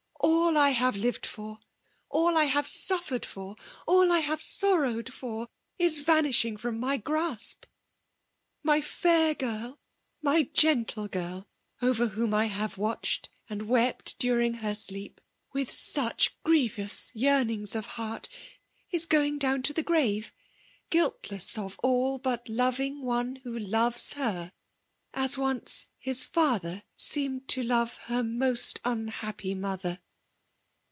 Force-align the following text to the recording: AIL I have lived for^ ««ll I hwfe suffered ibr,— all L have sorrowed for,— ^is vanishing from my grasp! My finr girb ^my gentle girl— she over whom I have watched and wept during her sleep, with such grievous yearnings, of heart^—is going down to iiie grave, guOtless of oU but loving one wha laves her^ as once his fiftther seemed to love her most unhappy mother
AIL 0.23 0.57
I 0.57 0.71
have 0.71 0.97
lived 0.97 1.23
for^ 1.25 1.59
««ll 2.11 2.35
I 2.37 2.49
hwfe 2.49 2.67
suffered 2.67 3.21
ibr,— 3.23 3.57
all 3.87 4.11
L 4.11 4.21
have 4.21 4.43
sorrowed 4.43 5.11
for,— 5.11 5.47
^is 5.79 6.03
vanishing 6.03 6.57
from 6.57 6.77
my 6.77 6.97
grasp! 6.97 7.65
My 8.61 8.81
finr 8.81 9.33
girb 9.37 9.77
^my 10.23 10.51
gentle 10.51 11.07
girl— 11.07 11.47
she 11.79 11.85
over 11.87 12.09
whom 12.09 12.33
I 12.33 12.47
have 12.47 12.77
watched 12.77 13.29
and 13.49 13.69
wept 13.69 14.19
during 14.19 14.55
her 14.55 14.75
sleep, 14.75 15.21
with 15.53 15.71
such 15.71 16.37
grievous 16.43 17.11
yearnings, 17.15 17.73
of 17.73 17.87
heart^—is 17.87 19.05
going 19.07 19.37
down 19.39 19.61
to 19.63 19.73
iiie 19.73 19.85
grave, 19.85 20.33
guOtless 20.91 21.57
of 21.57 21.79
oU 21.85 22.19
but 22.19 22.49
loving 22.49 23.03
one 23.03 23.39
wha 23.45 23.57
laves 23.57 24.15
her^ 24.15 24.51
as 25.13 25.37
once 25.37 25.87
his 25.97 26.25
fiftther 26.25 26.83
seemed 26.97 27.47
to 27.47 27.63
love 27.63 27.95
her 28.07 28.21
most 28.21 28.81
unhappy 28.83 29.55
mother 29.55 29.99